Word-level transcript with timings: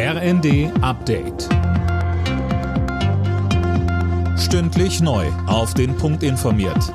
RND 0.00 0.70
Update. 0.80 1.48
Stündlich 4.38 5.00
neu. 5.00 5.26
Auf 5.48 5.74
den 5.74 5.96
Punkt 5.96 6.22
informiert. 6.22 6.94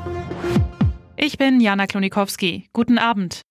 Ich 1.18 1.38
bin 1.38 1.60
Jana 1.60 1.86
Klonikowski. 1.86 2.70
Guten 2.72 2.98
Abend. 2.98 3.42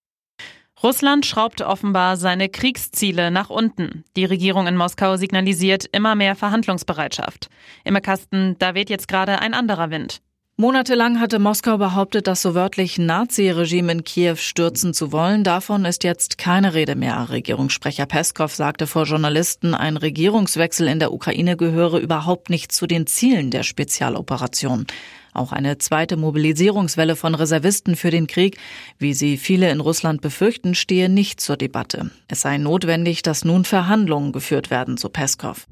Russland 0.82 1.26
schraubt 1.26 1.60
offenbar 1.60 2.16
seine 2.16 2.48
Kriegsziele 2.48 3.30
nach 3.30 3.50
unten. 3.50 4.04
Die 4.16 4.24
Regierung 4.24 4.66
in 4.68 4.76
Moskau 4.78 5.18
signalisiert 5.18 5.84
immer 5.92 6.14
mehr 6.14 6.34
Verhandlungsbereitschaft. 6.34 7.50
Im 7.84 8.00
Kasten, 8.00 8.56
da 8.58 8.74
weht 8.74 8.88
jetzt 8.88 9.06
gerade 9.06 9.38
ein 9.40 9.52
anderer 9.52 9.90
Wind. 9.90 10.22
Monatelang 10.58 11.18
hatte 11.18 11.38
Moskau 11.38 11.78
behauptet, 11.78 12.26
das 12.26 12.42
so 12.42 12.54
wörtlich 12.54 12.98
Nazi-Regime 12.98 13.90
in 13.90 14.04
Kiew 14.04 14.36
stürzen 14.36 14.92
zu 14.92 15.10
wollen. 15.10 15.44
Davon 15.44 15.86
ist 15.86 16.04
jetzt 16.04 16.36
keine 16.36 16.74
Rede 16.74 16.94
mehr. 16.94 17.30
Regierungssprecher 17.30 18.04
Peskov 18.04 18.54
sagte 18.54 18.86
vor 18.86 19.04
Journalisten, 19.04 19.74
ein 19.74 19.96
Regierungswechsel 19.96 20.88
in 20.88 20.98
der 20.98 21.12
Ukraine 21.12 21.56
gehöre 21.56 21.98
überhaupt 21.98 22.50
nicht 22.50 22.70
zu 22.70 22.86
den 22.86 23.06
Zielen 23.06 23.50
der 23.50 23.62
Spezialoperation. 23.62 24.86
Auch 25.32 25.52
eine 25.52 25.78
zweite 25.78 26.18
Mobilisierungswelle 26.18 27.16
von 27.16 27.34
Reservisten 27.34 27.96
für 27.96 28.10
den 28.10 28.26
Krieg, 28.26 28.58
wie 28.98 29.14
sie 29.14 29.38
viele 29.38 29.70
in 29.70 29.80
Russland 29.80 30.20
befürchten, 30.20 30.74
stehe 30.74 31.08
nicht 31.08 31.40
zur 31.40 31.56
Debatte. 31.56 32.10
Es 32.28 32.42
sei 32.42 32.58
notwendig, 32.58 33.22
dass 33.22 33.46
nun 33.46 33.64
Verhandlungen 33.64 34.32
geführt 34.32 34.70
werden, 34.70 34.98
so 34.98 35.08
Peskov. 35.08 35.66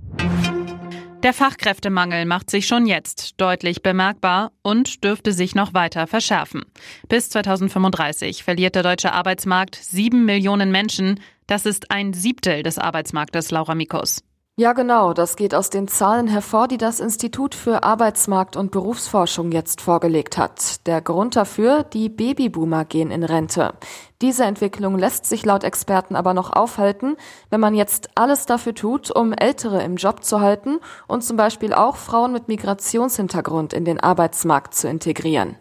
Der 1.23 1.35
Fachkräftemangel 1.35 2.25
macht 2.25 2.49
sich 2.49 2.67
schon 2.67 2.87
jetzt 2.87 3.39
deutlich 3.39 3.83
bemerkbar 3.83 4.53
und 4.63 5.05
dürfte 5.05 5.33
sich 5.35 5.55
noch 5.55 5.75
weiter 5.75 6.07
verschärfen. 6.07 6.65
Bis 7.09 7.29
2035 7.29 8.43
verliert 8.43 8.75
der 8.75 8.83
deutsche 8.83 9.13
Arbeitsmarkt 9.13 9.75
sieben 9.77 10.25
Millionen 10.25 10.73
Menschen. 10.73 11.21
Das 11.47 11.67
ist 11.67 11.91
ein 11.91 12.15
Siebtel 12.15 12.63
des 12.63 12.79
Arbeitsmarktes, 12.79 13.51
Laura 13.51 13.75
Mikos. 13.75 14.23
Ja, 14.57 14.75
genau. 14.75 15.15
Das 15.15 15.37
geht 15.37 15.55
aus 15.55 15.71
den 15.71 15.89
Zahlen 15.89 16.27
hervor, 16.27 16.69
die 16.69 16.77
das 16.77 17.01
Institut 17.01 17.55
für 17.55 17.83
Arbeitsmarkt 17.83 18.57
und 18.57 18.71
Berufsforschung 18.71 19.53
jetzt 19.53 19.81
vorgelegt 19.81 20.37
hat. 20.37 20.87
Der 20.87 21.01
Grund 21.01 21.35
dafür, 21.35 21.83
die 21.83 22.11
Babyboomer 22.11 22.85
gehen 22.85 23.11
in 23.11 23.25
Rente. 23.25 23.73
Diese 24.21 24.45
Entwicklung 24.45 24.99
lässt 24.99 25.25
sich 25.25 25.47
laut 25.47 25.65
Experten 25.65 26.15
aber 26.15 26.35
noch 26.35 26.53
aufhalten, 26.53 27.17
wenn 27.49 27.61
man 27.61 27.75
jetzt 27.75 28.11
alles 28.17 28.45
dafür 28.45 28.75
tut, 28.75 29.11
um 29.11 29.33
Ältere 29.33 29.83
im 29.83 29.97
Job 29.97 30.25
zu 30.25 30.43
halten 30.43 30.79
und 31.09 31.25
zum 31.25 31.39
Beispiel 31.39 31.73
auch 31.73 31.97
Frauen 31.97 32.33
mit 32.35 32.49
Migrationshintergrund 32.49 33.73
in 33.73 33.87
den 33.87 33.99
Arbeitsmarkt 33.99 34.75
zu 34.75 34.89
integrieren. 34.89 35.57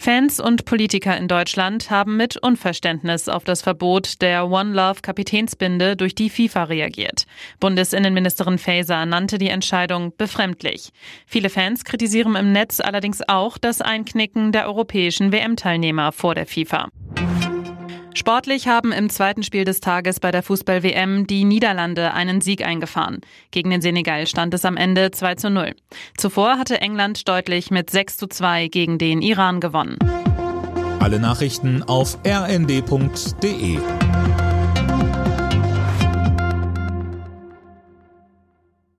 Fans 0.00 0.38
und 0.38 0.64
Politiker 0.64 1.16
in 1.16 1.26
Deutschland 1.26 1.90
haben 1.90 2.16
mit 2.16 2.36
Unverständnis 2.36 3.28
auf 3.28 3.42
das 3.42 3.62
Verbot 3.62 4.22
der 4.22 4.48
One 4.48 4.72
Love 4.72 5.00
Kapitänsbinde 5.02 5.96
durch 5.96 6.14
die 6.14 6.30
FIFA 6.30 6.64
reagiert. 6.64 7.24
Bundesinnenministerin 7.58 8.58
Faeser 8.58 9.04
nannte 9.06 9.38
die 9.38 9.48
Entscheidung 9.48 10.16
befremdlich. 10.16 10.90
Viele 11.26 11.50
Fans 11.50 11.84
kritisieren 11.84 12.36
im 12.36 12.52
Netz 12.52 12.78
allerdings 12.78 13.28
auch 13.28 13.58
das 13.58 13.80
Einknicken 13.80 14.52
der 14.52 14.68
europäischen 14.68 15.32
WM-Teilnehmer 15.32 16.12
vor 16.12 16.36
der 16.36 16.46
FIFA. 16.46 16.90
Sportlich 18.18 18.66
haben 18.66 18.90
im 18.90 19.10
zweiten 19.10 19.44
Spiel 19.44 19.64
des 19.64 19.78
Tages 19.78 20.18
bei 20.18 20.32
der 20.32 20.42
Fußball-WM 20.42 21.28
die 21.28 21.44
Niederlande 21.44 22.14
einen 22.14 22.40
Sieg 22.40 22.66
eingefahren. 22.66 23.20
Gegen 23.52 23.70
den 23.70 23.80
Senegal 23.80 24.26
stand 24.26 24.52
es 24.54 24.64
am 24.64 24.76
Ende 24.76 25.12
2 25.12 25.36
zu 25.36 25.50
0. 25.50 25.76
Zuvor 26.16 26.58
hatte 26.58 26.80
England 26.80 27.28
deutlich 27.28 27.70
mit 27.70 27.90
6 27.90 28.16
zu 28.16 28.26
2 28.26 28.66
gegen 28.66 28.98
den 28.98 29.22
Iran 29.22 29.60
gewonnen. 29.60 29.98
Alle 30.98 31.20
Nachrichten 31.20 31.84
auf 31.84 32.18
rnd.de 32.26 33.78